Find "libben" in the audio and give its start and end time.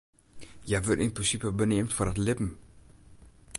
2.25-2.51